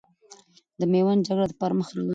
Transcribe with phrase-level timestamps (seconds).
[0.79, 2.09] د میوند جګړه پرمخ روانه ده.